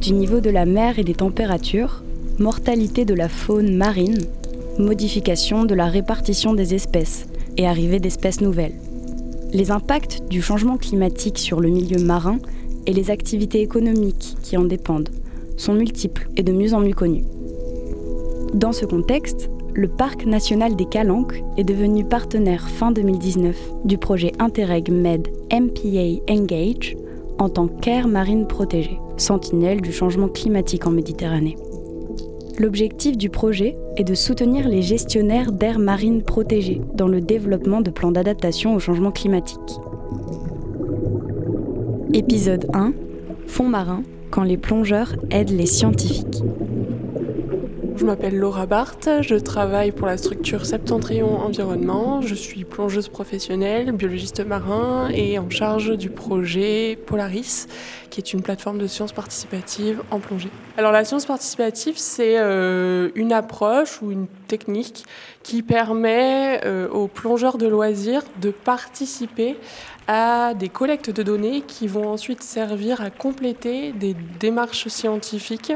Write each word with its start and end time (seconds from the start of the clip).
Du 0.00 0.12
niveau 0.12 0.40
de 0.40 0.50
la 0.50 0.66
mer 0.66 0.98
et 0.98 1.04
des 1.04 1.14
températures, 1.14 2.02
mortalité 2.38 3.04
de 3.04 3.14
la 3.14 3.28
faune 3.28 3.74
marine, 3.76 4.18
modification 4.78 5.64
de 5.64 5.74
la 5.74 5.86
répartition 5.86 6.52
des 6.52 6.74
espèces 6.74 7.26
et 7.56 7.66
arrivée 7.66 8.00
d'espèces 8.00 8.40
nouvelles. 8.40 8.74
Les 9.52 9.70
impacts 9.70 10.22
du 10.28 10.42
changement 10.42 10.76
climatique 10.76 11.38
sur 11.38 11.60
le 11.60 11.68
milieu 11.68 11.98
marin 12.02 12.38
et 12.86 12.92
les 12.92 13.10
activités 13.10 13.60
économiques 13.60 14.36
qui 14.42 14.56
en 14.56 14.64
dépendent 14.64 15.10
sont 15.56 15.74
multiples 15.74 16.28
et 16.36 16.42
de 16.42 16.52
mieux 16.52 16.74
en 16.74 16.80
mieux 16.80 16.94
connus. 16.94 17.24
Dans 18.52 18.72
ce 18.72 18.86
contexte, 18.86 19.48
le 19.74 19.88
Parc 19.88 20.26
national 20.26 20.76
des 20.76 20.86
Calanques 20.86 21.42
est 21.56 21.64
devenu 21.64 22.04
partenaire 22.04 22.68
fin 22.68 22.92
2019 22.92 23.56
du 23.84 23.98
projet 23.98 24.32
Interreg 24.38 24.90
Med 24.90 25.28
MPA 25.52 26.22
Engage 26.30 26.96
en 27.38 27.48
tant 27.48 27.66
qu'aire 27.66 28.06
marine 28.06 28.46
protégée, 28.46 28.98
sentinelle 29.16 29.80
du 29.80 29.92
changement 29.92 30.28
climatique 30.28 30.86
en 30.86 30.90
Méditerranée. 30.90 31.56
L'objectif 32.58 33.16
du 33.16 33.30
projet 33.30 33.76
est 33.96 34.04
de 34.04 34.14
soutenir 34.14 34.68
les 34.68 34.82
gestionnaires 34.82 35.50
d'aires 35.50 35.80
marines 35.80 36.22
protégées 36.22 36.80
dans 36.94 37.08
le 37.08 37.20
développement 37.20 37.80
de 37.80 37.90
plans 37.90 38.12
d'adaptation 38.12 38.74
au 38.74 38.78
changement 38.78 39.10
climatique. 39.10 39.58
Épisode 42.12 42.68
1 42.72 42.92
Fonds 43.46 43.68
marins, 43.68 44.02
quand 44.30 44.44
les 44.44 44.56
plongeurs 44.56 45.16
aident 45.30 45.50
les 45.50 45.66
scientifiques. 45.66 46.42
Je 48.04 48.06
m'appelle 48.10 48.36
Laura 48.36 48.66
Barthes, 48.66 49.08
je 49.22 49.34
travaille 49.34 49.90
pour 49.90 50.06
la 50.06 50.18
structure 50.18 50.66
Septentrion 50.66 51.38
Environnement, 51.38 52.20
je 52.20 52.34
suis 52.34 52.64
plongeuse 52.64 53.08
professionnelle, 53.08 53.92
biologiste 53.92 54.44
marin 54.44 55.08
et 55.08 55.38
en 55.38 55.48
charge 55.48 55.96
du 55.96 56.10
projet 56.10 56.98
Polaris, 57.06 57.66
qui 58.10 58.20
est 58.20 58.34
une 58.34 58.42
plateforme 58.42 58.76
de 58.76 58.86
sciences 58.86 59.12
participatives 59.12 60.02
en 60.10 60.20
plongée. 60.20 60.50
Alors 60.76 60.92
la 60.92 61.06
science 61.06 61.24
participative, 61.24 61.94
c'est 61.96 62.38
euh, 62.38 63.08
une 63.14 63.32
approche 63.32 64.02
ou 64.02 64.10
une 64.10 64.26
technique 64.46 65.04
qui 65.42 65.62
permet 65.62 66.60
euh, 66.64 66.88
aux 66.88 67.08
plongeurs 67.08 67.58
de 67.58 67.66
loisirs 67.66 68.22
de 68.40 68.50
participer 68.50 69.56
à 70.06 70.52
des 70.54 70.68
collectes 70.68 71.10
de 71.10 71.22
données 71.22 71.62
qui 71.62 71.86
vont 71.86 72.08
ensuite 72.08 72.42
servir 72.42 73.00
à 73.00 73.10
compléter 73.10 73.92
des 73.92 74.14
démarches 74.38 74.88
scientifiques, 74.88 75.72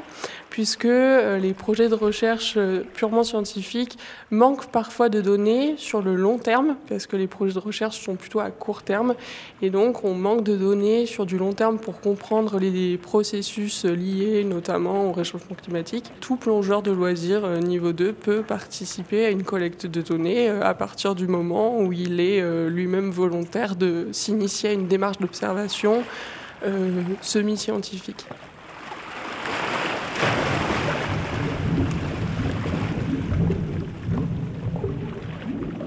puisque 0.51 0.85
euh, 0.85 1.39
les 1.39 1.55
projets 1.55 1.89
de 1.89 1.95
recherche 1.95 2.55
euh, 2.59 2.83
purement 2.95 3.23
scientifiques 3.23 3.97
manquent 4.31 4.67
parfois 4.67 5.09
de 5.09 5.21
données 5.21 5.77
sur 5.79 6.03
le 6.03 6.15
long 6.15 6.39
terme, 6.39 6.77
parce 6.89 7.07
que 7.07 7.17
les 7.17 7.27
projets 7.27 7.55
de 7.55 7.59
recherche 7.59 7.99
sont 7.99 8.17
plutôt 8.17 8.41
à 8.41 8.51
court 8.51 8.83
terme, 8.83 9.15
et 9.63 9.71
donc 9.71 10.05
on 10.05 10.15
manque 10.15 10.45
de 10.45 10.57
données 10.57 11.07
sur 11.07 11.25
du 11.25 11.39
long 11.39 11.55
terme 11.55 11.79
pour 11.79 12.01
comprendre 12.01 12.59
les 12.59 12.99
processus 12.99 13.85
liés 13.87 14.45
notamment 14.45 15.09
au 15.09 15.13
réchauffement 15.13 15.57
climatique. 15.57 16.13
Tout 16.21 16.37
plongeur 16.37 16.83
de 16.83 16.91
loisirs 16.91 17.49
niveau 17.61 17.93
2 17.93 18.13
peut 18.13 18.43
participer 18.43 18.58
à 19.27 19.31
une 19.31 19.45
collecte 19.45 19.87
de 19.87 20.03
données 20.03 20.49
à 20.49 20.75
partir 20.75 21.15
du 21.15 21.27
moment 21.27 21.81
où 21.81 21.93
il 21.93 22.21
est 22.21 22.43
lui-même 22.69 23.11
volontaire 23.11 23.77
de 23.77 24.09
s'initier 24.13 24.71
à 24.71 24.73
une 24.73 24.89
démarche 24.89 25.19
d'observation 25.19 26.03
euh, 26.65 27.03
semi-scientifique. 27.21 28.27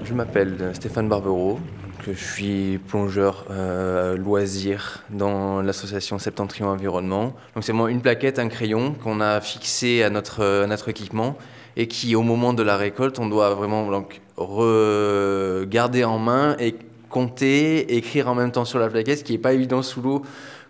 Je 0.02 0.14
m'appelle 0.14 0.70
Stéphane 0.72 1.08
Barbero, 1.08 1.60
je 2.06 2.12
suis 2.12 2.78
plongeur 2.78 3.44
euh, 3.50 4.16
loisir 4.16 5.04
dans 5.10 5.60
l'association 5.60 6.18
Septentrion 6.18 6.68
Environnement. 6.68 7.34
Donc 7.54 7.64
c'est 7.64 7.72
une 7.72 8.00
plaquette, 8.00 8.38
un 8.38 8.48
crayon 8.48 8.94
qu'on 8.94 9.20
a 9.20 9.42
fixé 9.42 10.02
à 10.02 10.08
notre 10.08 10.88
équipement 10.88 11.36
et 11.76 11.88
qui 11.88 12.14
au 12.14 12.22
moment 12.22 12.52
de 12.52 12.62
la 12.62 12.76
récolte, 12.76 13.18
on 13.18 13.26
doit 13.26 13.54
vraiment 13.54 13.90
donc, 13.90 14.20
regarder 14.36 16.04
en 16.04 16.18
main 16.18 16.56
et 16.58 16.74
compter, 17.08 17.96
écrire 17.96 18.28
en 18.28 18.34
même 18.34 18.52
temps 18.52 18.64
sur 18.64 18.78
la 18.78 18.88
plaquette, 18.88 19.18
ce 19.18 19.24
qui 19.24 19.32
n'est 19.32 19.38
pas 19.38 19.52
évident 19.52 19.82
sous 19.82 20.00
l'eau 20.00 20.22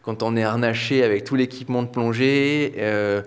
quand 0.02 0.22
on 0.22 0.36
est 0.36 0.42
harnaché 0.42 1.04
avec 1.04 1.24
tout 1.24 1.36
l'équipement 1.36 1.82
de 1.82 1.88
plongée. 1.88 2.74
Euh, 2.78 3.22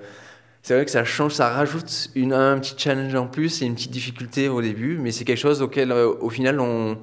c'est 0.62 0.74
vrai 0.74 0.84
que 0.84 0.92
ça 0.92 1.06
change, 1.06 1.34
ça 1.34 1.50
rajoute 1.50 2.10
une, 2.16 2.34
un 2.34 2.58
petit 2.60 2.76
challenge 2.78 3.14
en 3.16 3.28
plus 3.28 3.62
et 3.62 3.66
une 3.66 3.76
petite 3.76 3.92
difficulté 3.92 4.50
au 4.50 4.62
début, 4.62 4.98
mais 4.98 5.12
c'est 5.12 5.24
quelque 5.24 5.40
chose 5.40 5.62
auquel, 5.62 5.92
euh, 5.92 6.12
au 6.20 6.30
final, 6.30 6.60
on, 6.60 6.98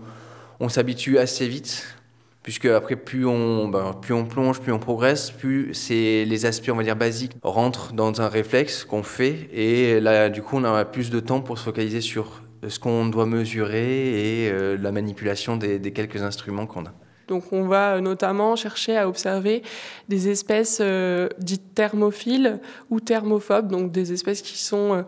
on 0.60 0.68
s'habitue 0.68 1.18
assez 1.18 1.48
vite, 1.48 1.96
puisque 2.42 2.66
après, 2.66 2.96
plus 2.96 3.26
on, 3.26 3.68
ben, 3.68 3.92
plus 4.00 4.14
on 4.14 4.24
plonge, 4.24 4.60
plus 4.60 4.72
on 4.72 4.78
progresse, 4.78 5.30
plus 5.30 5.72
les 5.90 6.46
aspects, 6.46 6.70
on 6.70 6.76
va 6.76 6.82
dire, 6.82 6.96
basiques 6.96 7.32
rentrent 7.42 7.92
dans 7.92 8.20
un 8.20 8.28
réflexe 8.28 8.84
qu'on 8.84 9.02
fait, 9.02 9.48
et 9.52 10.00
là, 10.00 10.28
du 10.28 10.42
coup, 10.42 10.56
on 10.56 10.64
a 10.64 10.84
plus 10.84 11.10
de 11.10 11.20
temps 11.20 11.40
pour 11.40 11.58
se 11.58 11.64
focaliser 11.64 12.00
sur 12.00 12.42
ce 12.68 12.78
qu'on 12.78 13.06
doit 13.06 13.26
mesurer 13.26 14.44
et 14.44 14.50
euh, 14.50 14.76
la 14.80 14.92
manipulation 14.92 15.56
des, 15.56 15.80
quelques 15.92 16.22
instruments 16.22 16.66
qu'on 16.66 16.84
a. 16.84 16.92
Donc 17.28 17.52
on 17.52 17.66
va 17.66 17.94
euh, 17.94 18.00
notamment 18.00 18.56
chercher 18.56 18.96
à 18.96 19.08
observer 19.08 19.62
des 20.08 20.28
espèces 20.28 20.78
euh, 20.80 21.28
dites 21.38 21.74
thermophiles 21.74 22.60
ou 22.90 23.00
thermophobes, 23.00 23.68
donc 23.68 23.90
des 23.90 24.12
espèces 24.12 24.42
qui 24.42 24.58
sont 24.58 25.04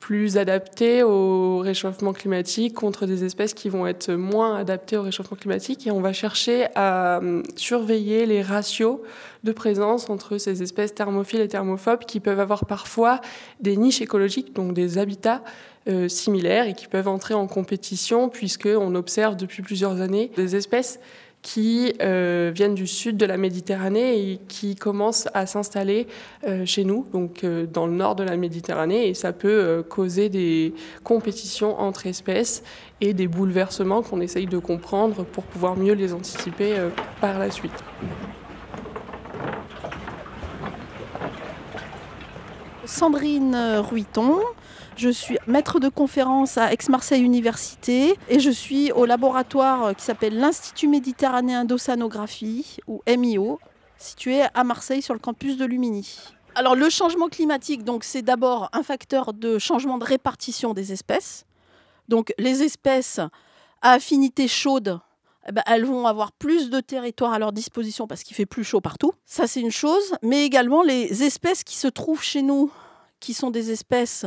plus 0.00 0.38
adaptées 0.38 1.02
au 1.02 1.58
réchauffement 1.58 2.12
climatique 2.12 2.74
contre 2.74 3.04
des 3.04 3.24
espèces 3.24 3.52
qui 3.52 3.68
vont 3.68 3.86
être 3.86 4.12
moins 4.12 4.56
adaptées 4.56 4.96
au 4.96 5.02
réchauffement 5.02 5.36
climatique. 5.36 5.86
Et 5.86 5.90
on 5.90 6.00
va 6.00 6.12
chercher 6.12 6.66
à 6.76 7.20
surveiller 7.56 8.24
les 8.24 8.42
ratios 8.42 9.00
de 9.44 9.52
présence 9.52 10.08
entre 10.08 10.38
ces 10.38 10.62
espèces 10.62 10.94
thermophiles 10.94 11.40
et 11.40 11.48
thermophobes 11.48 12.04
qui 12.04 12.20
peuvent 12.20 12.40
avoir 12.40 12.66
parfois 12.66 13.20
des 13.60 13.76
niches 13.76 14.00
écologiques, 14.00 14.54
donc 14.54 14.72
des 14.72 14.98
habitats 14.98 15.42
euh, 15.88 16.08
similaires 16.08 16.66
et 16.68 16.74
qui 16.74 16.86
peuvent 16.86 17.08
entrer 17.08 17.34
en 17.34 17.46
compétition 17.46 18.28
puisqu'on 18.28 18.94
observe 18.94 19.36
depuis 19.36 19.62
plusieurs 19.62 20.00
années 20.00 20.30
des 20.36 20.54
espèces 20.54 21.00
qui 21.42 21.94
euh, 22.00 22.50
viennent 22.54 22.74
du 22.74 22.86
sud 22.86 23.16
de 23.16 23.26
la 23.26 23.36
Méditerranée 23.36 24.32
et 24.32 24.38
qui 24.48 24.74
commencent 24.74 25.28
à 25.34 25.46
s'installer 25.46 26.06
euh, 26.46 26.66
chez 26.66 26.84
nous, 26.84 27.06
donc 27.12 27.44
dans 27.44 27.86
le 27.86 27.92
nord 27.92 28.16
de 28.16 28.24
la 28.24 28.36
Méditerranée, 28.36 29.08
et 29.08 29.14
ça 29.14 29.32
peut 29.32 29.84
causer 29.88 30.28
des 30.28 30.74
compétitions 31.04 31.78
entre 31.80 32.06
espèces 32.06 32.62
et 33.00 33.14
des 33.14 33.28
bouleversements 33.28 34.02
qu'on 34.02 34.20
essaye 34.20 34.46
de 34.46 34.58
comprendre 34.58 35.24
pour 35.24 35.44
pouvoir 35.44 35.76
mieux 35.76 35.94
les 35.94 36.12
anticiper 36.12 36.74
par 37.20 37.38
la 37.38 37.50
suite. 37.50 37.72
Sandrine 42.88 43.54
Ruiton, 43.80 44.40
je 44.96 45.10
suis 45.10 45.36
maître 45.46 45.78
de 45.78 45.90
conférence 45.90 46.56
à 46.56 46.72
Aix-Marseille 46.72 47.20
Université 47.20 48.18
et 48.30 48.40
je 48.40 48.50
suis 48.50 48.90
au 48.92 49.04
laboratoire 49.04 49.94
qui 49.94 50.02
s'appelle 50.02 50.38
l'Institut 50.38 50.88
méditerranéen 50.88 51.66
d'océanographie 51.66 52.78
ou 52.86 53.02
MIO, 53.06 53.60
situé 53.98 54.40
à 54.54 54.64
Marseille 54.64 55.02
sur 55.02 55.12
le 55.12 55.20
campus 55.20 55.58
de 55.58 55.66
Lumini. 55.66 56.18
Alors 56.54 56.74
le 56.74 56.88
changement 56.88 57.28
climatique, 57.28 57.82
c'est 58.00 58.22
d'abord 58.22 58.70
un 58.72 58.82
facteur 58.82 59.34
de 59.34 59.58
changement 59.58 59.98
de 59.98 60.04
répartition 60.04 60.72
des 60.72 60.90
espèces. 60.90 61.44
Donc 62.08 62.32
les 62.38 62.62
espèces 62.62 63.20
à 63.82 63.92
affinité 63.92 64.48
chaude, 64.48 64.98
eh 65.48 65.52
ben, 65.52 65.62
elles 65.66 65.84
vont 65.84 66.06
avoir 66.06 66.32
plus 66.32 66.68
de 66.68 66.80
territoire 66.80 67.32
à 67.32 67.38
leur 67.38 67.52
disposition 67.52 68.06
parce 68.06 68.22
qu'il 68.22 68.36
fait 68.36 68.46
plus 68.46 68.64
chaud 68.64 68.80
partout. 68.80 69.12
Ça 69.24 69.46
c'est 69.46 69.60
une 69.60 69.70
chose, 69.70 70.14
mais 70.22 70.44
également 70.44 70.82
les 70.82 71.24
espèces 71.24 71.64
qui 71.64 71.76
se 71.76 71.88
trouvent 71.88 72.22
chez 72.22 72.42
nous, 72.42 72.70
qui 73.18 73.32
sont 73.34 73.50
des 73.50 73.70
espèces 73.70 74.26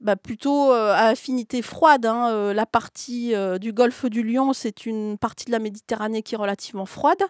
bah, 0.00 0.16
plutôt 0.16 0.72
euh, 0.72 0.92
à 0.92 1.06
affinité 1.08 1.62
froide. 1.62 2.06
Hein, 2.06 2.30
euh, 2.30 2.54
la 2.54 2.66
partie 2.66 3.34
euh, 3.34 3.58
du 3.58 3.72
golfe 3.72 4.06
du 4.06 4.22
Lion, 4.22 4.52
c'est 4.52 4.86
une 4.86 5.18
partie 5.18 5.46
de 5.46 5.52
la 5.52 5.58
Méditerranée 5.58 6.22
qui 6.22 6.34
est 6.34 6.38
relativement 6.38 6.86
froide. 6.86 7.22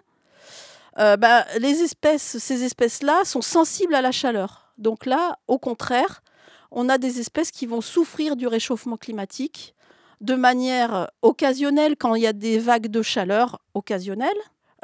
Bah, 0.96 1.44
ces 1.60 2.64
espèces-là 2.64 3.25
sont 3.25 3.40
sensibles 3.40 3.94
à 3.94 4.02
la 4.02 4.10
chaleur. 4.10 4.72
Donc 4.78 5.06
là, 5.06 5.38
au 5.46 5.56
contraire, 5.56 6.22
on 6.72 6.88
a 6.88 6.98
des 6.98 7.20
espèces 7.20 7.52
qui 7.52 7.66
vont 7.66 7.80
souffrir 7.80 8.34
du 8.34 8.48
réchauffement 8.48 8.96
climatique 8.96 9.76
de 10.20 10.34
manière 10.34 11.10
occasionnelle 11.22 11.96
quand 11.96 12.14
il 12.14 12.22
y 12.22 12.26
a 12.26 12.32
des 12.32 12.58
vagues 12.58 12.88
de 12.88 13.02
chaleur 13.02 13.60
occasionnelles, 13.74 14.30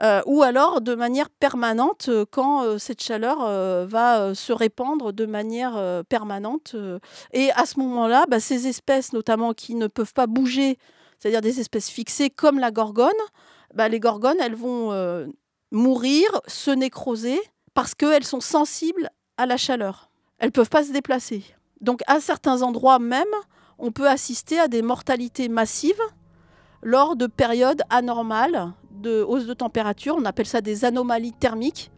euh, 0.02 0.22
ou 0.26 0.42
alors 0.42 0.80
de 0.80 0.96
manière 0.96 1.30
permanente 1.30 2.06
euh, 2.08 2.24
quand 2.28 2.64
euh, 2.64 2.78
cette 2.78 3.00
chaleur 3.00 3.38
va 3.86 4.34
se 4.34 4.52
répandre 4.52 5.12
de 5.12 5.24
manière 5.24 6.02
permanente. 6.08 6.74
Et 7.32 7.50
à 7.52 7.66
ce 7.66 7.78
moment-là, 7.80 8.24
bah, 8.28 8.40
ces 8.40 8.66
espèces, 8.66 9.12
notamment 9.12 9.52
qui 9.52 9.74
ne 9.74 9.86
peuvent 9.86 10.14
pas 10.14 10.26
bouger, 10.26 10.78
c'est-à-dire 11.18 11.40
des 11.40 11.60
espèces 11.60 11.90
fixées 11.90 12.30
comme 12.30 12.58
la 12.58 12.70
gorgone, 12.70 13.12
bah, 13.74 13.88
les 13.88 14.00
gorgones, 14.00 14.36
elles 14.40 14.54
vont 14.54 14.92
mourir, 15.70 16.40
se 16.46 16.70
nécroser, 16.70 17.40
parce 17.74 17.94
qu'elles 17.94 18.24
sont 18.24 18.40
sensibles 18.40 19.10
à 19.36 19.46
la 19.46 19.56
chaleur. 19.56 20.10
Elles 20.38 20.48
ne 20.48 20.52
peuvent 20.52 20.70
pas 20.70 20.84
se 20.84 20.92
déplacer. 20.92 21.44
Donc 21.80 22.00
à 22.06 22.20
certains 22.20 22.62
endroits 22.62 22.98
même, 22.98 23.24
on 23.84 23.92
peut 23.92 24.08
assister 24.08 24.58
à 24.58 24.66
des 24.66 24.80
mortalités 24.80 25.50
massives 25.50 26.00
lors 26.82 27.16
de 27.16 27.26
périodes 27.26 27.82
anormales 27.90 28.72
de 28.90 29.22
hausse 29.22 29.44
de 29.44 29.52
température. 29.52 30.16
On 30.18 30.24
appelle 30.24 30.46
ça 30.46 30.62
des 30.62 30.86
anomalies 30.86 31.34
thermiques. 31.34 31.92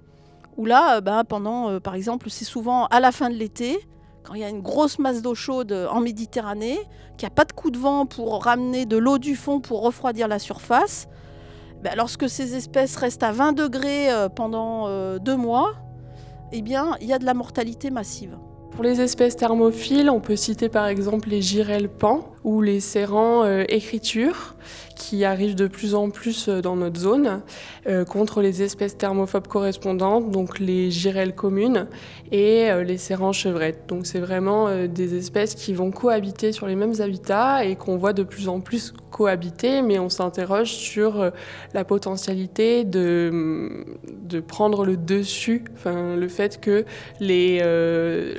Où 0.56 0.66
là, 0.66 0.96
euh, 0.96 1.00
ben, 1.00 1.22
pendant, 1.22 1.70
euh, 1.70 1.78
par 1.78 1.94
exemple, 1.94 2.28
c'est 2.28 2.44
souvent 2.44 2.86
à 2.86 2.98
la 2.98 3.12
fin 3.12 3.30
de 3.30 3.36
l'été, 3.36 3.78
quand 4.24 4.34
il 4.34 4.40
y 4.40 4.44
a 4.44 4.48
une 4.48 4.62
grosse 4.62 4.98
masse 4.98 5.22
d'eau 5.22 5.36
chaude 5.36 5.72
en 5.88 6.00
Méditerranée, 6.00 6.80
qu'il 7.16 7.28
n'y 7.28 7.32
a 7.32 7.34
pas 7.34 7.44
de 7.44 7.52
coup 7.52 7.70
de 7.70 7.78
vent 7.78 8.04
pour 8.04 8.42
ramener 8.42 8.84
de 8.84 8.96
l'eau 8.96 9.18
du 9.18 9.36
fond 9.36 9.60
pour 9.60 9.82
refroidir 9.82 10.26
la 10.26 10.40
surface, 10.40 11.06
ben, 11.84 11.94
lorsque 11.96 12.28
ces 12.28 12.56
espèces 12.56 12.96
restent 12.96 13.22
à 13.22 13.30
20 13.30 13.52
degrés 13.52 14.10
euh, 14.10 14.28
pendant 14.28 14.88
deux 15.20 15.36
mois, 15.36 15.74
eh 16.50 16.62
bien, 16.62 16.96
il 17.00 17.06
y 17.06 17.12
a 17.12 17.20
de 17.20 17.24
la 17.24 17.34
mortalité 17.34 17.90
massive. 17.90 18.36
Pour 18.76 18.84
les 18.84 19.00
espèces 19.00 19.36
thermophiles, 19.36 20.10
on 20.10 20.20
peut 20.20 20.36
citer 20.36 20.68
par 20.68 20.86
exemple 20.86 21.30
les 21.30 21.40
girelles 21.40 21.88
pans 21.88 22.34
ou 22.44 22.60
les 22.60 22.80
serrans 22.80 23.42
euh, 23.42 23.64
écriture 23.70 24.54
qui 24.96 25.24
arrivent 25.24 25.54
de 25.54 25.68
plus 25.68 25.94
en 25.94 26.10
plus 26.10 26.48
euh, 26.48 26.60
dans 26.60 26.74
notre 26.74 26.98
zone 26.98 27.42
euh, 27.86 28.04
contre 28.04 28.40
les 28.40 28.62
espèces 28.62 28.98
thermophobes 28.98 29.46
correspondantes, 29.46 30.30
donc 30.30 30.58
les 30.58 30.90
girelles 30.90 31.34
communes 31.34 31.86
et 32.32 32.68
les 32.84 32.98
serrans 32.98 33.32
chevrettes. 33.32 33.84
Donc 33.86 34.04
c'est 34.04 34.18
vraiment 34.18 34.86
des 34.88 35.16
espèces 35.16 35.54
qui 35.54 35.72
vont 35.74 35.92
cohabiter 35.92 36.50
sur 36.50 36.66
les 36.66 36.74
mêmes 36.74 37.00
habitats 37.00 37.64
et 37.64 37.76
qu'on 37.76 37.96
voit 37.96 38.12
de 38.12 38.24
plus 38.24 38.48
en 38.48 38.58
plus 38.58 38.92
cohabiter, 39.12 39.80
mais 39.80 40.00
on 40.00 40.08
s'interroge 40.08 40.72
sur 40.72 41.30
la 41.72 41.84
potentialité 41.84 42.82
de, 42.82 43.84
de 44.22 44.40
prendre 44.40 44.84
le 44.84 44.96
dessus, 44.96 45.62
enfin, 45.74 46.16
le 46.16 46.26
fait 46.26 46.60
que 46.60 46.84
les, 47.20 47.62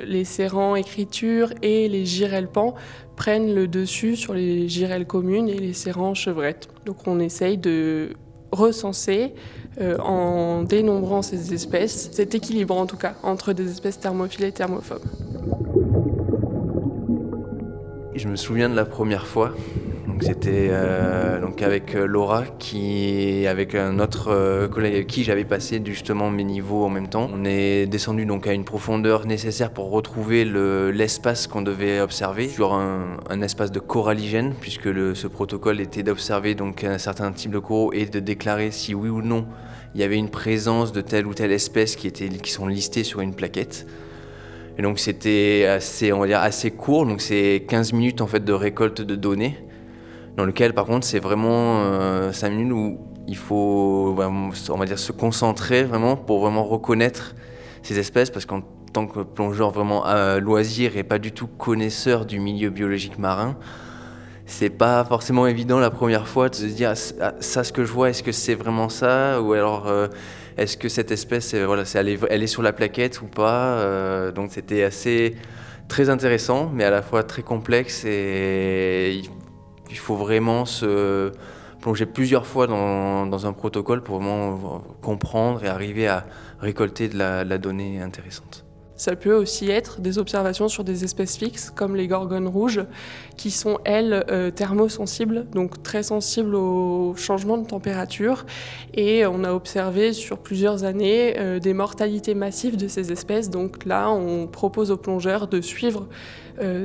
les 0.06 0.24
serrans 0.24 0.76
écriture 0.76 1.54
et 1.62 1.88
les 1.88 2.04
girelles 2.04 2.48
pans 2.48 2.74
prennent 3.18 3.52
le 3.52 3.66
dessus 3.66 4.14
sur 4.14 4.32
les 4.32 4.68
girelles 4.68 5.06
communes 5.06 5.48
et 5.48 5.58
les 5.58 5.72
serrans 5.72 6.14
chevrettes. 6.14 6.68
Donc 6.86 7.06
on 7.06 7.18
essaye 7.18 7.58
de 7.58 8.10
recenser 8.52 9.34
euh, 9.80 9.98
en 9.98 10.62
dénombrant 10.62 11.20
ces 11.20 11.52
espèces, 11.52 12.10
cet 12.12 12.36
équilibre 12.36 12.76
en 12.76 12.86
tout 12.86 12.96
cas 12.96 13.14
entre 13.24 13.52
des 13.52 13.70
espèces 13.70 13.98
thermophiles 13.98 14.44
et 14.44 14.52
thermophobes. 14.52 15.02
Je 18.14 18.28
me 18.28 18.36
souviens 18.36 18.68
de 18.68 18.76
la 18.76 18.84
première 18.84 19.26
fois 19.26 19.52
donc 20.18 20.26
c'était 20.26 20.66
euh, 20.72 21.40
donc 21.40 21.62
avec 21.62 21.94
euh, 21.94 22.04
Laura 22.04 22.42
qui 22.58 23.46
avec 23.46 23.76
un 23.76 24.00
autre 24.00 24.32
euh, 24.32 24.66
collègue 24.66 24.94
avec 24.94 25.06
qui 25.06 25.22
j'avais 25.22 25.44
passé 25.44 25.80
justement 25.84 26.28
mes 26.28 26.42
niveaux 26.42 26.84
en 26.84 26.88
même 26.88 27.06
temps. 27.06 27.30
On 27.32 27.44
est 27.44 27.86
descendu 27.86 28.26
donc 28.26 28.48
à 28.48 28.52
une 28.52 28.64
profondeur 28.64 29.26
nécessaire 29.26 29.70
pour 29.70 29.92
retrouver 29.92 30.44
l'espace 30.92 31.46
qu'on 31.46 31.62
devait 31.62 32.00
observer 32.00 32.48
sur 32.48 32.74
un, 32.74 33.40
espace 33.42 33.70
de 33.70 33.78
coralligène 33.78 34.54
puisque 34.60 34.88
ce 34.92 35.26
protocole 35.28 35.80
était 35.80 36.02
d'observer 36.02 36.56
donc 36.56 36.82
un 36.82 36.98
certain 36.98 37.30
type 37.30 37.52
de 37.52 37.60
coraux 37.60 37.92
et 37.92 38.06
de 38.06 38.18
déclarer 38.18 38.72
si 38.72 38.96
oui 38.96 39.10
ou 39.10 39.22
non 39.22 39.46
il 39.94 40.00
y 40.00 40.04
avait 40.04 40.16
une 40.16 40.30
présence 40.30 40.90
de 40.90 41.00
telle 41.00 41.28
ou 41.28 41.34
telle 41.34 41.52
espèce 41.52 41.94
qui 41.94 42.08
était 42.08 42.28
qui 42.28 42.50
sont 42.50 42.66
listées 42.66 43.04
sur 43.04 43.20
une 43.20 43.36
plaquette. 43.36 43.86
Et 44.78 44.82
donc 44.82 44.98
c'était 44.98 45.66
assez, 45.66 46.12
on 46.12 46.18
va 46.18 46.26
dire, 46.26 46.40
assez 46.40 46.72
court, 46.72 47.06
donc 47.06 47.20
c'est 47.20 47.64
15 47.68 47.92
minutes 47.92 48.20
en 48.20 48.26
fait 48.26 48.44
de 48.44 48.52
récolte 48.52 49.00
de 49.00 49.14
données 49.14 49.67
dans 50.38 50.44
lequel 50.44 50.72
par 50.72 50.86
contre 50.86 51.04
c'est 51.04 51.18
vraiment 51.18 51.80
euh, 51.80 52.32
5 52.32 52.50
minutes 52.50 52.72
où 52.72 52.98
il 53.26 53.36
faut 53.36 54.16
on 54.16 54.76
va 54.76 54.86
dire 54.86 54.98
se 54.98 55.10
concentrer 55.10 55.82
vraiment 55.82 56.16
pour 56.16 56.40
vraiment 56.40 56.62
reconnaître 56.64 57.34
ces 57.82 57.98
espèces 57.98 58.30
parce 58.30 58.46
qu'en 58.46 58.62
tant 58.92 59.08
que 59.08 59.20
plongeur 59.20 59.72
vraiment 59.72 60.04
à 60.04 60.38
loisir 60.38 60.96
et 60.96 61.02
pas 61.02 61.18
du 61.18 61.32
tout 61.32 61.48
connaisseur 61.48 62.24
du 62.24 62.38
milieu 62.38 62.70
biologique 62.70 63.18
marin, 63.18 63.58
c'est 64.46 64.70
pas 64.70 65.04
forcément 65.04 65.48
évident 65.48 65.80
la 65.80 65.90
première 65.90 66.28
fois 66.28 66.48
de 66.48 66.54
se 66.54 66.66
dire 66.66 66.94
ah, 67.20 67.32
ça 67.40 67.64
ce 67.64 67.72
que 67.72 67.84
je 67.84 67.92
vois 67.92 68.10
est-ce 68.10 68.22
que 68.22 68.32
c'est 68.32 68.54
vraiment 68.54 68.88
ça? 68.88 69.42
Ou 69.42 69.54
alors 69.54 69.88
euh, 69.88 70.06
est-ce 70.56 70.76
que 70.76 70.88
cette 70.88 71.10
espèce 71.10 71.52
voilà 71.52 71.82
elle, 71.94 72.08
est, 72.10 72.20
elle 72.30 72.44
est 72.44 72.46
sur 72.46 72.62
la 72.62 72.72
plaquette 72.72 73.22
ou 73.22 73.26
pas? 73.26 73.78
Euh, 73.80 74.30
donc 74.30 74.52
c'était 74.52 74.84
assez 74.84 75.34
très 75.88 76.08
intéressant 76.10 76.70
mais 76.72 76.84
à 76.84 76.90
la 76.90 77.02
fois 77.02 77.24
très 77.24 77.42
complexe 77.42 78.04
et 78.04 79.22
il 79.90 79.98
faut 79.98 80.16
vraiment 80.16 80.64
se 80.64 81.32
plonger 81.80 82.06
plusieurs 82.06 82.46
fois 82.46 82.66
dans, 82.66 83.46
un 83.46 83.52
protocole 83.52 84.02
pour 84.02 84.18
vraiment 84.18 84.82
comprendre 85.00 85.64
et 85.64 85.68
arriver 85.68 86.08
à 86.08 86.26
récolter 86.60 87.08
de 87.08 87.16
la, 87.16 87.58
donnée 87.58 88.00
intéressante. 88.00 88.64
Ça 88.96 89.14
peut 89.14 89.34
aussi 89.34 89.70
être 89.70 90.00
des 90.00 90.18
observations 90.18 90.66
sur 90.66 90.82
des 90.82 91.04
espèces 91.04 91.36
fixes, 91.36 91.70
comme 91.70 91.94
les 91.94 92.08
gorgones 92.08 92.48
rouges, 92.48 92.84
qui 93.36 93.52
sont, 93.52 93.78
elles, 93.84 94.24
euh, 94.28 94.50
thermosensibles, 94.50 95.46
donc 95.52 95.84
très 95.84 96.02
sensibles 96.02 96.56
au 96.56 97.14
changement 97.14 97.58
de 97.58 97.64
température. 97.64 98.44
Et 98.94 99.24
on 99.24 99.44
a 99.44 99.52
observé 99.52 100.12
sur 100.12 100.38
plusieurs 100.38 100.82
années 100.82 101.38
euh, 101.38 101.60
des 101.60 101.74
mortalités 101.74 102.34
massives 102.34 102.76
de 102.76 102.88
ces 102.88 103.12
espèces. 103.12 103.50
Donc 103.50 103.84
là, 103.84 104.10
on 104.10 104.48
propose 104.48 104.90
aux 104.90 104.96
plongeurs 104.96 105.46
de 105.46 105.60
suivre 105.60 106.08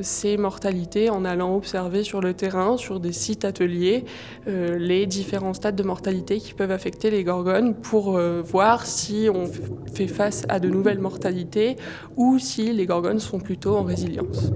ces 0.01 0.37
mortalités 0.37 1.09
en 1.09 1.25
allant 1.25 1.55
observer 1.55 2.03
sur 2.03 2.21
le 2.21 2.33
terrain, 2.33 2.77
sur 2.77 2.99
des 2.99 3.11
sites 3.11 3.45
ateliers, 3.45 4.05
euh, 4.47 4.77
les 4.77 5.05
différents 5.05 5.53
stades 5.53 5.75
de 5.75 5.83
mortalité 5.83 6.39
qui 6.39 6.53
peuvent 6.53 6.71
affecter 6.71 7.09
les 7.09 7.23
gorgones 7.23 7.73
pour 7.75 8.17
euh, 8.17 8.41
voir 8.41 8.85
si 8.85 9.27
on 9.33 9.45
fait 9.93 10.07
face 10.07 10.43
à 10.49 10.59
de 10.59 10.69
nouvelles 10.69 10.99
mortalités 10.99 11.77
ou 12.17 12.39
si 12.39 12.71
les 12.73 12.85
gorgones 12.85 13.19
sont 13.19 13.39
plutôt 13.39 13.75
en 13.75 13.83
résilience. 13.83 14.51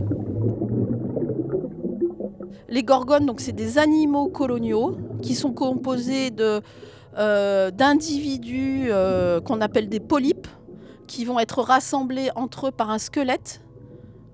Les 2.69 2.83
gorgones, 2.83 3.25
donc, 3.25 3.39
c'est 3.39 3.53
des 3.53 3.77
animaux 3.77 4.27
coloniaux 4.27 4.97
qui 5.21 5.35
sont 5.35 5.53
composés 5.53 6.31
d'individus 7.71 8.91
qu'on 9.45 9.61
appelle 9.61 9.87
des 9.87 10.01
polypes, 10.01 10.47
qui 11.07 11.23
vont 11.23 11.39
être 11.39 11.61
rassemblés 11.61 12.29
entre 12.35 12.67
eux 12.67 12.71
par 12.71 12.89
un 12.89 12.99
squelette 12.99 13.61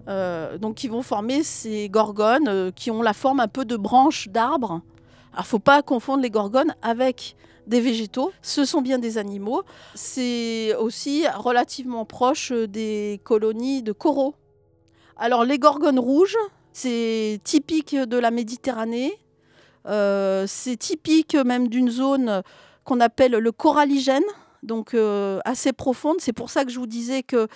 euh, 0.08 0.58
donc 0.58 0.76
qui 0.76 0.88
vont 0.88 1.02
former 1.02 1.44
ces 1.44 1.88
gorgones 1.90 2.48
euh, 2.48 2.72
qui 2.72 2.92
ont 2.92 3.02
la 3.02 3.14
forme 3.14 3.40
un 3.40 3.48
peu 3.48 3.66
de 3.66 3.78
branches 3.78 4.28
d'arbres. 4.28 4.82
Alors 5.32 5.46
faut 5.46 5.60
pas 5.60 5.82
confondre 5.82 6.22
les 6.22 6.30
gorgones 6.30 6.76
avec 6.82 7.36
des 7.68 7.80
végétaux, 7.80 8.34
ce 8.42 8.66
sont 8.66 8.82
bien 8.82 9.00
des 9.00 9.18
animaux. 9.18 9.64
C'est 9.96 10.76
aussi 10.76 11.26
relativement 11.38 12.06
proche 12.06 12.52
des 12.52 13.22
colonies 13.24 13.82
de 13.82 13.94
coraux. 13.94 14.36
Alors 15.16 15.46
les 15.46 15.58
gorgones 15.60 16.00
rouges, 16.00 16.38
c'est 16.74 17.40
typique 17.44 17.96
de 17.96 18.18
la 18.18 18.32
Méditerranée, 18.32 19.14
euh, 19.88 20.46
c'est 20.48 20.76
typique 20.76 21.36
même 21.36 21.68
d'une 21.68 21.90
zone 21.90 22.42
qu'on 22.84 23.00
appelle 23.00 23.34
le 23.34 23.52
coralligène, 23.52 24.24
donc 24.64 24.96
assez 25.46 25.74
profonde. 25.74 26.18
C'est 26.20 26.34
pour 26.34 26.50
ça 26.50 26.66
que 26.66 26.72
je 26.72 26.80
vous 26.80 26.88
disais 26.88 27.24
que 27.24 27.48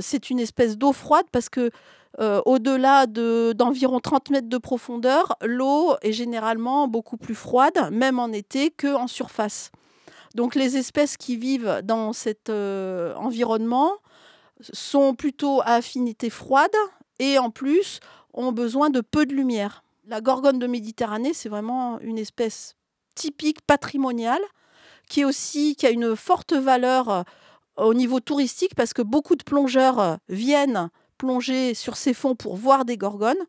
c'est 0.00 0.30
une 0.30 0.40
espèce 0.40 0.76
d'eau 0.76 0.92
froide 0.92 1.26
parce 1.32 1.48
que 1.48 1.70
euh, 2.18 2.40
au-delà 2.46 3.06
d'environ 3.06 4.00
30 4.00 4.30
mètres 4.30 4.48
de 4.48 4.58
profondeur, 4.58 5.36
l'eau 5.42 5.96
est 6.00 6.12
généralement 6.12 6.88
beaucoup 6.88 7.18
plus 7.18 7.34
froide, 7.34 7.90
même 7.92 8.18
en 8.18 8.28
été, 8.28 8.70
qu'en 8.70 9.06
surface. 9.06 9.70
Donc 10.34 10.54
les 10.54 10.76
espèces 10.76 11.16
qui 11.16 11.36
vivent 11.36 11.80
dans 11.84 12.12
cet 12.12 12.50
environnement 12.50 13.92
sont 14.72 15.14
plutôt 15.14 15.60
à 15.62 15.74
affinité 15.74 16.30
froide 16.30 16.74
et 17.18 17.38
en 17.38 17.50
plus 17.50 18.00
ont 18.32 18.52
besoin 18.52 18.90
de 18.90 19.00
peu 19.00 19.26
de 19.26 19.34
lumière. 19.34 19.82
La 20.06 20.20
gorgone 20.20 20.58
de 20.58 20.66
Méditerranée, 20.66 21.34
c'est 21.34 21.48
vraiment 21.48 21.98
une 22.00 22.18
espèce 22.18 22.76
typique 23.14 23.60
patrimoniale 23.62 24.42
qui 25.08 25.20
est 25.20 25.24
aussi 25.24 25.76
qui 25.76 25.86
a 25.86 25.90
une 25.90 26.16
forte 26.16 26.52
valeur 26.52 27.08
euh, 27.08 27.22
au 27.76 27.94
niveau 27.94 28.20
touristique 28.20 28.74
parce 28.74 28.92
que 28.92 29.02
beaucoup 29.02 29.36
de 29.36 29.44
plongeurs 29.44 30.00
euh, 30.00 30.16
viennent 30.28 30.90
plonger 31.18 31.74
sur 31.74 31.96
ces 31.96 32.14
fonds 32.14 32.34
pour 32.34 32.56
voir 32.56 32.84
des 32.84 32.96
gorgones. 32.96 33.44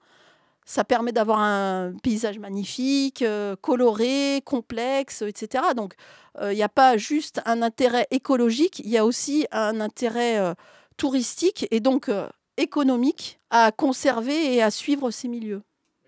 Ça 0.66 0.84
permet 0.84 1.14
d'avoir 1.14 1.40
un 1.40 1.94
paysage 2.04 2.40
magnifique, 2.40 3.22
euh, 3.22 3.56
coloré, 3.62 4.42
complexe, 4.46 5.22
etc. 5.22 5.64
Donc, 5.76 5.94
il 6.40 6.56
n'y 6.56 6.62
a 6.62 6.70
pas 6.70 6.98
juste 6.98 7.42
un 7.46 7.64
intérêt 7.64 8.06
écologique, 8.12 8.80
il 8.86 8.92
y 8.92 8.98
a 9.00 9.06
aussi 9.06 9.48
un 9.52 9.82
intérêt 9.82 10.54
touristique 10.96 11.66
et 11.72 11.80
donc 11.80 12.12
économique 12.58 13.40
à 13.50 13.72
conserver 13.72 14.54
et 14.54 14.62
à 14.62 14.70
suivre 14.70 15.10
ces 15.10 15.30
milieux. 15.30 15.64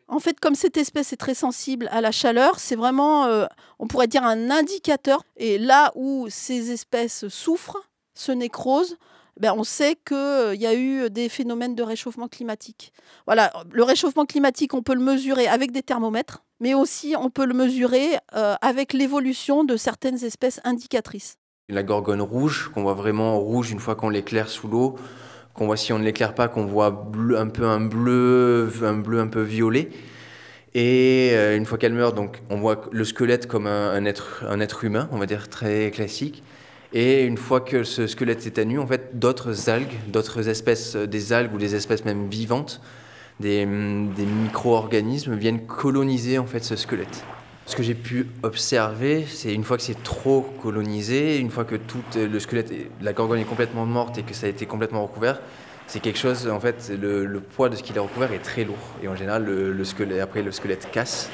En 0.09 0.19
fait, 0.19 0.39
comme 0.39 0.55
cette 0.55 0.75
espèce 0.77 1.13
est 1.13 1.17
très 1.17 1.35
sensible 1.35 1.87
à 1.91 2.01
la 2.01 2.11
chaleur, 2.11 2.59
c'est 2.59 2.75
vraiment, 2.75 3.25
euh, 3.25 3.45
on 3.77 3.85
pourrait 3.85 4.07
dire, 4.07 4.23
un 4.23 4.49
indicateur. 4.49 5.23
Et 5.37 5.59
là 5.59 5.91
où 5.93 6.25
ces 6.29 6.71
espèces 6.71 7.27
souffrent, 7.27 7.77
se 8.15 8.31
nécrosent, 8.31 8.97
ben 9.39 9.53
on 9.55 9.63
sait 9.63 9.95
qu'il 9.95 10.17
euh, 10.17 10.55
y 10.55 10.65
a 10.65 10.73
eu 10.73 11.11
des 11.11 11.29
phénomènes 11.29 11.75
de 11.75 11.83
réchauffement 11.83 12.27
climatique. 12.27 12.91
Voilà, 13.27 13.53
le 13.71 13.83
réchauffement 13.83 14.25
climatique, 14.25 14.73
on 14.73 14.81
peut 14.81 14.95
le 14.95 15.01
mesurer 15.01 15.47
avec 15.47 15.71
des 15.71 15.83
thermomètres, 15.83 16.43
mais 16.59 16.73
aussi 16.73 17.15
on 17.17 17.29
peut 17.29 17.45
le 17.45 17.53
mesurer 17.53 18.17
euh, 18.35 18.55
avec 18.61 18.93
l'évolution 18.93 19.63
de 19.63 19.77
certaines 19.77 20.23
espèces 20.25 20.59
indicatrices. 20.63 21.37
La 21.69 21.83
gorgone 21.83 22.21
rouge, 22.21 22.71
qu'on 22.73 22.81
voit 22.81 22.95
vraiment 22.95 23.39
rouge 23.39 23.69
une 23.69 23.79
fois 23.79 23.95
qu'on 23.95 24.09
l'éclaire 24.09 24.49
sous 24.49 24.67
l'eau, 24.67 24.95
qu'on 25.59 25.65
voit 25.65 25.77
si 25.77 25.91
on 25.91 25.99
ne 25.99 26.05
l'éclaire 26.05 26.33
pas, 26.33 26.47
qu'on 26.47 26.65
voit 26.65 27.03
un 27.37 27.47
peu 27.47 27.65
un 27.65 27.81
bleu, 27.81 28.71
un 28.81 28.93
bleu 28.93 29.19
un 29.19 29.27
peu 29.27 29.41
violet. 29.41 29.89
Et 30.73 31.31
euh, 31.33 31.57
une 31.57 31.65
fois 31.65 31.77
qu'elle 31.77 31.93
meurt, 31.93 32.15
donc 32.15 32.39
on 32.49 32.57
voit 32.57 32.81
le 32.91 33.03
squelette 33.03 33.45
comme 33.45 33.67
un, 33.67 34.05
être, 34.05 34.45
un 34.47 34.61
être 34.61 34.85
humain, 34.85 35.09
on 35.11 35.17
va 35.17 35.25
dire 35.25 35.49
très 35.49 35.91
classique. 35.91 36.43
Et 36.93 37.25
une 37.25 37.37
fois 37.37 37.59
que 37.59 37.83
ce 37.83 38.07
squelette 38.07 38.45
est 38.45 38.57
à 38.57 38.63
nu, 38.63 38.79
en 38.79 38.87
fait, 38.87 39.19
d'autres 39.19 39.69
algues, 39.69 39.93
d'autres 40.07 40.47
espèces, 40.47 40.95
euh, 40.95 41.05
des 41.05 41.33
algues 41.33 41.53
ou 41.53 41.57
des 41.57 41.75
espèces 41.75 42.05
même 42.05 42.29
vivantes, 42.29 42.81
des, 43.41 43.65
mm, 43.65 44.13
des 44.13 44.25
micro-organismes 44.25 45.35
viennent 45.35 45.65
coloniser 45.65 46.37
en 46.37 46.45
fait 46.45 46.63
ce 46.63 46.77
squelette. 46.77 47.25
Ce 47.69 47.75
que 47.75 47.83
j'ai 47.83 47.93
pu 47.93 48.25
observer, 48.41 49.27
c'est 49.27 49.53
une 49.53 49.63
fois 49.63 49.77
que 49.77 49.83
c'est 49.83 50.01
trop 50.01 50.41
colonisé, 50.41 51.38
une 51.38 51.51
fois 51.51 51.65
que 51.65 51.75
tout 51.75 52.01
euh, 52.15 52.27
le 52.27 52.39
squelette, 52.39 52.73
la 52.99 53.13
gorgone 53.13 53.38
est 53.38 53.43
complètement 53.43 53.85
morte 53.85 54.17
et 54.17 54.23
que 54.23 54.33
ça 54.33 54.47
a 54.47 54.49
été 54.49 54.65
complètement 54.65 55.03
recouvert, 55.03 55.39
c'est 55.85 55.99
quelque 55.99 56.17
chose, 56.17 56.49
en 56.49 56.59
fait, 56.59 56.91
le, 56.99 57.39
poids 57.39 57.69
de 57.69 57.75
ce 57.75 57.83
qu'il 57.83 57.95
est 57.95 57.99
recouvert 57.99 58.33
est 58.33 58.39
très 58.39 58.63
lourd. 58.63 58.75
Et 59.03 59.07
en 59.07 59.15
général, 59.15 59.45
le 59.45 60.19
après, 60.19 60.41
le 60.41 60.51
squelette 60.51 60.89
casse. 60.91 61.29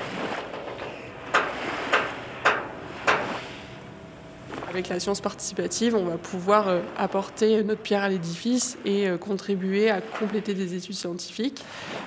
Avec 4.75 4.89
la 4.89 4.99
science 4.99 5.21
participative, 5.21 5.95
on 5.95 6.03
va 6.03 6.17
pouvoir 6.17 6.67
euh, 6.67 6.81
apporter 6.97 7.63
notre 7.63 7.79
pierre 7.79 8.03
à 8.03 8.09
l'édifice 8.09 8.77
et 8.83 9.07
euh, 9.07 9.17
contribuer 9.17 9.89
à 9.89 10.01
compléter 10.01 10.53
des 10.53 10.75
études 10.75 10.95
scientifiques. 10.95 11.63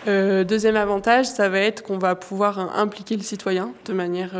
Euh, 0.06 0.44
deuxième 0.44 0.76
avantage, 0.76 1.24
ça 1.24 1.48
va 1.48 1.60
être 1.60 1.82
qu'on 1.82 1.96
va 1.96 2.14
pouvoir 2.14 2.58
impliquer 2.76 3.16
le 3.16 3.22
citoyen 3.22 3.72
de 3.86 3.94
manière 3.94 4.32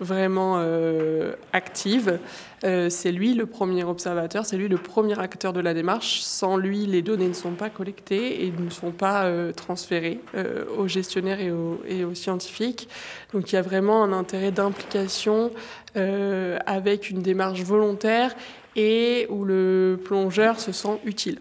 vraiment 0.00 0.56
euh, 0.58 1.32
active. 1.52 2.18
Euh, 2.64 2.90
c'est 2.90 3.12
lui 3.12 3.34
le 3.34 3.46
premier 3.46 3.84
observateur, 3.84 4.44
c'est 4.44 4.56
lui 4.56 4.68
le 4.68 4.78
premier 4.78 5.18
acteur 5.18 5.52
de 5.52 5.60
la 5.60 5.74
démarche. 5.74 6.20
Sans 6.20 6.56
lui, 6.56 6.86
les 6.86 7.02
données 7.02 7.28
ne 7.28 7.34
sont 7.34 7.52
pas 7.52 7.70
collectées 7.70 8.44
et 8.44 8.52
ne 8.56 8.70
sont 8.70 8.90
pas 8.90 9.24
euh, 9.24 9.52
transférées 9.52 10.20
aux 10.76 10.88
gestionnaires 10.88 11.40
et 11.40 11.50
aux, 12.04 12.14
scientifiques. 12.14 12.88
Donc 13.32 13.52
il 13.52 13.54
y 13.54 13.58
a 13.58 13.62
vraiment 13.62 14.02
un 14.02 14.12
intérêt 14.12 14.50
d'implication 14.50 15.50
avec 15.94 17.10
une 17.10 17.22
démarche 17.22 17.62
volontaire 17.62 18.34
et 18.76 19.26
où 19.30 19.44
le 19.44 20.00
plongeur 20.04 20.60
se 20.60 20.70
sent 20.72 21.00
utile. 21.04 21.40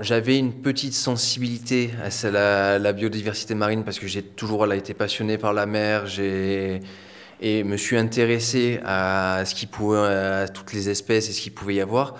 j'avais 0.00 0.38
une 0.38 0.52
petite 0.52 0.94
sensibilité 0.94 1.90
à 2.00 2.78
la, 2.78 2.92
biodiversité 2.92 3.54
marine 3.54 3.84
parce 3.84 3.98
que 3.98 4.06
j'ai 4.06 4.22
toujours 4.22 4.72
été 4.72 4.94
passionné 4.94 5.36
par 5.36 5.52
la 5.52 5.66
mer. 5.66 6.06
Et 7.40 7.64
me 7.64 7.76
suis 7.76 7.96
intéressé 7.96 8.80
à 8.84 9.42
ce 9.44 9.54
qui 9.54 9.66
pouvait, 9.66 9.98
à 9.98 10.48
toutes 10.48 10.72
les 10.72 10.88
espèces 10.88 11.28
et 11.28 11.32
ce 11.32 11.40
qu'il 11.40 11.54
pouvait 11.54 11.74
y 11.74 11.80
avoir. 11.80 12.14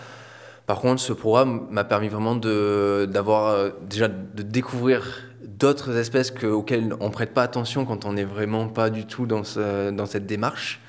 Par 0.66 0.80
contre, 0.80 1.00
ce 1.00 1.12
programme 1.12 1.66
m'a 1.70 1.84
permis 1.84 2.08
vraiment 2.08 2.34
de, 2.34 3.08
d'avoir, 3.10 3.48
euh, 3.48 3.70
déjà 3.88 4.08
de 4.08 4.42
découvrir 4.42 5.06
d'autres 5.42 5.96
espèces 5.96 6.30
que, 6.30 6.46
auxquelles 6.46 6.94
on 7.00 7.10
prête 7.10 7.32
pas 7.32 7.42
attention 7.42 7.84
quand 7.84 8.04
on 8.04 8.14
n'est 8.14 8.24
vraiment 8.24 8.68
pas 8.68 8.90
du 8.90 9.06
tout 9.06 9.26
dans, 9.26 9.44
ce, 9.44 9.90
dans 9.90 10.06
cette 10.06 10.26
démarche. 10.26 10.80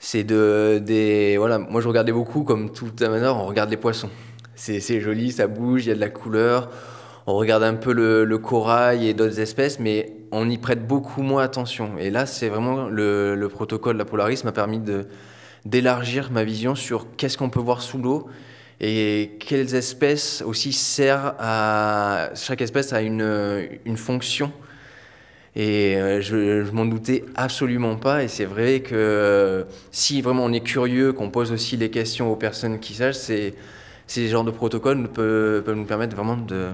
C'est 0.00 0.24
de, 0.24 0.80
des, 0.82 1.36
voilà, 1.36 1.58
moi 1.58 1.80
je 1.80 1.88
regardais 1.88 2.12
beaucoup 2.12 2.42
comme 2.42 2.72
tout 2.72 2.90
amateurs, 3.00 3.36
on 3.36 3.46
regarde 3.46 3.70
les 3.70 3.76
poissons. 3.76 4.10
C'est, 4.54 4.80
c'est 4.80 5.00
joli, 5.00 5.30
ça 5.30 5.46
bouge, 5.46 5.86
il 5.86 5.88
y 5.90 5.92
a 5.92 5.94
de 5.94 6.00
la 6.00 6.10
couleur 6.10 6.70
on 7.26 7.36
regarde 7.36 7.62
un 7.62 7.74
peu 7.74 7.92
le, 7.92 8.38
corail 8.38 9.08
et 9.08 9.14
d'autres 9.14 9.40
espèces, 9.40 9.78
mais 9.78 10.12
on 10.32 10.48
y 10.48 10.58
prête 10.58 10.86
beaucoup 10.86 11.22
moins 11.22 11.42
attention. 11.42 11.92
Et 11.98 12.10
là, 12.10 12.26
c'est 12.26 12.48
vraiment 12.48 12.88
le, 12.88 13.48
protocole 13.48 13.94
de 13.94 13.98
la 13.98 14.04
Polaris 14.04 14.44
m'a 14.44 14.52
permis 14.52 14.80
d'élargir 15.64 16.30
ma 16.30 16.44
vision 16.44 16.74
sur 16.74 17.06
qu'est-ce 17.16 17.36
qu'on 17.36 17.50
peut 17.50 17.60
voir 17.60 17.82
sous 17.82 17.98
l'eau 17.98 18.28
et 18.80 19.32
quelles 19.40 19.74
espèces 19.74 20.42
aussi 20.46 20.72
servent 20.72 21.34
à 21.38 22.30
chaque 22.34 22.62
espèce 22.62 22.92
a 22.92 23.02
une, 23.02 23.68
une 23.84 23.96
fonction. 23.98 24.52
Et 25.54 25.96
euh, 25.96 26.20
je, 26.20 26.64
je 26.64 26.70
m'en 26.70 26.86
doutais 26.86 27.24
absolument 27.34 27.96
pas. 27.96 28.22
Et 28.22 28.28
c'est 28.28 28.46
vrai 28.46 28.80
que 28.80 29.66
si 29.90 30.22
vraiment 30.22 30.44
on 30.44 30.52
est 30.52 30.64
curieux, 30.64 31.12
qu'on 31.12 31.28
pose 31.28 31.52
aussi 31.52 31.76
les 31.76 31.90
questions 31.90 32.32
aux 32.32 32.36
personnes 32.36 32.78
qui 32.78 32.94
sachent, 32.94 33.16
ces 33.16 34.28
genres 34.28 34.44
de 34.44 34.50
protocoles 34.50 35.08
peuvent 35.08 35.74
nous 35.74 35.84
permettre 35.84 36.16
vraiment 36.16 36.36
de, 36.36 36.68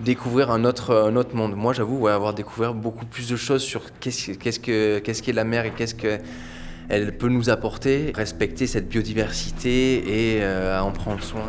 découvrir 0.00 0.50
un 0.50 0.64
autre, 0.64 0.94
un 0.94 1.16
autre 1.16 1.34
monde. 1.34 1.54
Moi, 1.56 1.72
j'avoue, 1.72 2.06
avoir 2.08 2.34
découvert 2.34 2.74
beaucoup 2.74 3.04
plus 3.04 3.28
de 3.28 3.36
choses 3.36 3.62
sur 3.62 3.82
qu'est-ce 4.00 4.32
qu'est-ce 4.32 4.60
que 4.60 4.98
qu'est 4.98 5.32
la 5.32 5.44
mer 5.44 5.64
et 5.64 5.70
qu'est-ce 5.70 5.94
qu'elle 5.94 7.16
peut 7.16 7.28
nous 7.28 7.50
apporter, 7.50 8.12
respecter 8.14 8.66
cette 8.66 8.88
biodiversité 8.88 10.36
et 10.36 10.42
euh, 10.42 10.80
en 10.80 10.92
prendre 10.92 11.22
soin. 11.22 11.48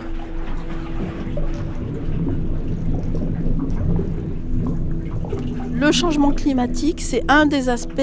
Le 5.71 5.91
changement 5.93 6.31
climatique, 6.31 7.01
c'est 7.01 7.23
un 7.29 7.45
des 7.45 7.69
aspects 7.69 8.01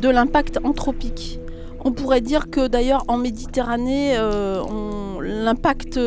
de 0.00 0.08
l'impact 0.08 0.58
anthropique. 0.64 1.38
On 1.84 1.92
pourrait 1.92 2.22
dire 2.22 2.48
que 2.50 2.66
d'ailleurs 2.66 3.04
en 3.08 3.18
Méditerranée, 3.18 4.16
euh, 4.16 4.62
l'impact 5.20 5.98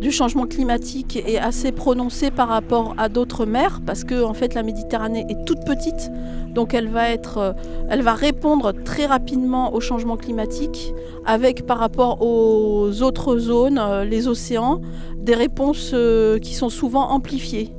du 0.00 0.12
changement 0.12 0.46
climatique 0.46 1.16
est 1.16 1.38
assez 1.38 1.72
prononcé 1.72 2.30
par 2.30 2.48
rapport 2.48 2.94
à 2.98 3.08
d'autres 3.08 3.46
mers 3.46 3.80
parce 3.84 4.04
que 4.04 4.22
en 4.22 4.34
fait 4.34 4.54
la 4.54 4.62
Méditerranée 4.62 5.26
est 5.28 5.44
toute 5.44 5.64
petite. 5.64 6.10
Donc 6.54 6.72
elle 6.74 6.88
va 6.88 7.08
euh, 7.36 7.52
elle 7.90 8.02
va 8.02 8.14
répondre 8.14 8.72
très 8.84 9.06
rapidement 9.06 9.74
au 9.74 9.80
changement 9.80 10.16
climatique 10.16 10.92
avec 11.26 11.66
par 11.66 11.78
rapport 11.78 12.22
aux 12.22 13.02
autres 13.02 13.38
zones 13.38 13.78
euh, 13.78 14.04
les 14.04 14.28
océans 14.28 14.80
des 15.16 15.34
réponses 15.34 15.90
euh, 15.94 16.38
qui 16.38 16.54
sont 16.54 16.70
souvent 16.70 17.10
amplifiées 17.10 17.72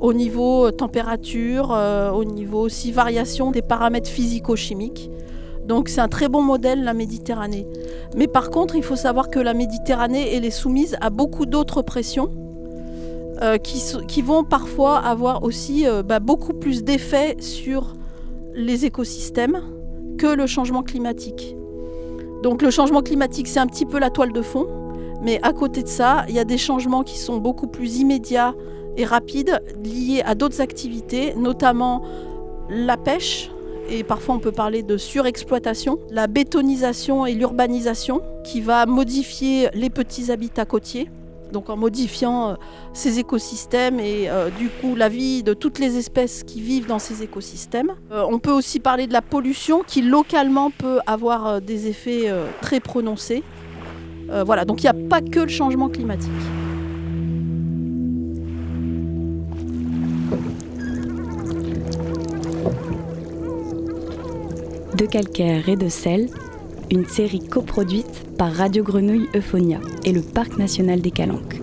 au 0.00 0.12
niveau 0.12 0.70
température 0.70 1.74
au 2.14 2.24
niveau 2.24 2.60
aussi 2.60 2.92
variation 2.92 3.52
des 3.52 3.62
paramètres 3.62 4.10
physico-chimiques 4.10 5.08
donc 5.66 5.88
c'est 5.88 6.00
un 6.00 6.08
très 6.08 6.28
bon 6.28 6.42
modèle, 6.42 6.84
la 6.84 6.94
Méditerranée. 6.94 7.66
Mais 8.16 8.26
par 8.26 8.50
contre, 8.50 8.76
il 8.76 8.82
faut 8.82 8.96
savoir 8.96 9.28
que 9.30 9.38
la 9.38 9.54
Méditerranée, 9.54 10.34
elle 10.34 10.44
est 10.44 10.50
soumise 10.50 10.96
à 11.00 11.10
beaucoup 11.10 11.46
d'autres 11.46 11.82
pressions 11.82 12.30
euh, 13.42 13.58
qui, 13.58 14.22
vont 14.22 14.44
parfois 14.44 14.98
avoir 14.98 15.42
aussi 15.42 15.88
euh, 15.88 16.02
bah, 16.02 16.20
beaucoup 16.20 16.52
plus 16.52 16.84
d'effets 16.84 17.36
sur 17.40 17.94
les 18.54 18.84
écosystèmes 18.84 19.60
que 20.18 20.26
le 20.26 20.46
changement 20.46 20.82
climatique. 20.82 21.56
Donc 22.42 22.62
le 22.62 22.70
changement 22.70 23.02
climatique, 23.02 23.48
c'est 23.48 23.58
un 23.58 23.66
petit 23.66 23.86
peu 23.86 23.98
la 23.98 24.10
toile 24.10 24.32
de 24.32 24.42
fond. 24.42 24.66
Mais 25.22 25.40
à 25.42 25.52
côté 25.52 25.82
de 25.82 25.88
ça, 25.88 26.24
il 26.28 26.34
y 26.34 26.38
a 26.38 26.44
des 26.44 26.58
changements 26.58 27.02
qui 27.02 27.18
sont 27.18 27.38
beaucoup 27.38 27.66
plus 27.66 27.98
immédiats 27.98 28.54
et 28.96 29.04
rapides, 29.04 29.60
liés 29.82 30.22
à 30.24 30.34
d'autres 30.34 30.60
activités, 30.60 31.34
notamment 31.34 32.02
la 32.68 32.96
pêche, 32.96 33.50
et 33.88 34.02
parfois 34.04 34.34
on 34.36 34.38
peut 34.38 34.52
parler 34.52 34.82
de 34.82 34.96
surexploitation, 34.96 35.98
la 36.10 36.26
bétonisation 36.26 37.26
et 37.26 37.34
l'urbanisation 37.34 38.22
qui 38.44 38.60
va 38.60 38.86
modifier 38.86 39.68
les 39.74 39.90
petits 39.90 40.30
habitats 40.30 40.64
côtiers. 40.64 41.08
Donc 41.52 41.70
en 41.70 41.76
modifiant 41.76 42.48
euh, 42.48 42.54
ces 42.94 43.20
écosystèmes 43.20 44.00
et 44.00 44.28
euh, 44.28 44.50
du 44.50 44.68
coup 44.68 44.96
la 44.96 45.08
vie 45.08 45.42
de 45.42 45.54
toutes 45.54 45.78
les 45.78 45.96
espèces 45.96 46.42
qui 46.42 46.60
vivent 46.60 46.86
dans 46.86 46.98
ces 46.98 47.22
écosystèmes. 47.22 47.92
Euh, 48.10 48.24
on 48.28 48.38
peut 48.38 48.50
aussi 48.50 48.80
parler 48.80 49.06
de 49.06 49.12
la 49.12 49.22
pollution 49.22 49.82
qui 49.86 50.02
localement 50.02 50.70
peut 50.70 50.98
avoir 51.06 51.60
des 51.60 51.86
effets 51.86 52.32
très 52.60 52.80
prononcés. 52.80 53.42
voilà, 54.28 54.64
donc 54.64 54.82
il 54.82 54.90
n'y 54.90 55.04
a 55.04 55.08
pas 55.08 55.20
que 55.20 55.40
le 55.40 55.48
changement 55.48 55.88
climatique. 55.88 56.30
De 65.04 65.10
calcaire 65.10 65.68
et 65.68 65.76
de 65.76 65.90
sel, 65.90 66.30
une 66.90 67.04
série 67.04 67.46
coproduite 67.46 68.24
par 68.38 68.50
Radio 68.50 68.82
Grenouille 68.82 69.28
Euphonia 69.34 69.78
et 70.02 70.12
le 70.12 70.22
Parc 70.22 70.56
national 70.56 71.02
des 71.02 71.10
Calanques. 71.10 71.60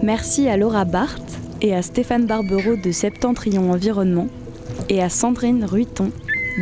Merci 0.00 0.46
à 0.48 0.56
Laura 0.56 0.84
Barthes 0.84 1.40
et 1.62 1.74
à 1.74 1.82
Stéphane 1.82 2.26
Barbero 2.26 2.76
de 2.76 2.92
Septentrion 2.92 3.72
Environnement 3.72 4.28
et 4.88 5.02
à 5.02 5.08
Sandrine 5.08 5.64
Ruiton 5.64 6.12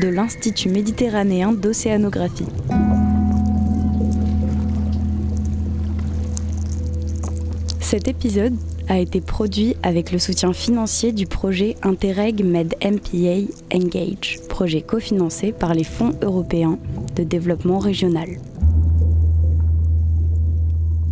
de 0.00 0.08
l'Institut 0.08 0.70
méditerranéen 0.70 1.52
d'océanographie. 1.52 2.48
Cet 7.82 8.08
épisode 8.08 8.54
a 8.88 8.98
été 8.98 9.20
produit 9.20 9.76
avec 9.82 10.12
le 10.12 10.18
soutien 10.18 10.52
financier 10.52 11.12
du 11.12 11.26
projet 11.26 11.76
Interreg 11.82 12.44
Med 12.44 12.74
MPA 12.82 13.52
Engage, 13.74 14.38
projet 14.48 14.80
cofinancé 14.80 15.52
par 15.52 15.74
les 15.74 15.84
fonds 15.84 16.12
européens 16.22 16.78
de 17.16 17.24
développement 17.24 17.78
régional. 17.78 18.28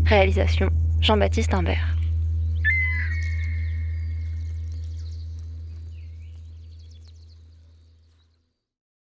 Réalisation 0.06 0.70
Jean-Baptiste 1.00 1.54
Imbert. 1.54 1.93